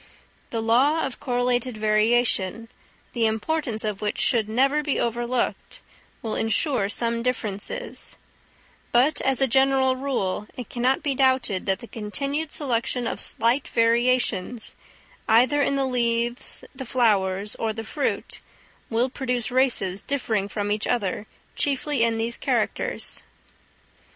[0.49, 2.69] The law of correlated variation,
[3.13, 5.79] the importance of which should never be overlooked,
[6.23, 8.17] will ensure some differences;
[8.91, 13.67] but, as a general rule, it cannot be doubted that the continued selection of slight
[13.67, 14.73] variations,
[15.29, 18.41] either in the leaves, the flowers, or the fruit,
[18.89, 23.23] will produce races differing from each other chiefly in these characters.